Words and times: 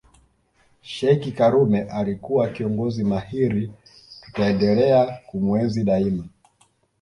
Sheikh 0.81 1.33
karume 1.35 1.81
alikuwa 1.81 2.49
kiongozi 2.49 3.03
mahiri 3.03 3.71
tutaendelea 4.21 5.05
kumuenzi 5.27 5.83
daima 5.83 6.27